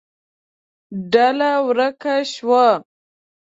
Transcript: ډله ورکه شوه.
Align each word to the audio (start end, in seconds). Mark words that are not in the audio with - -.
ډله 1.11 1.51
ورکه 1.67 2.15
شوه. 2.33 2.67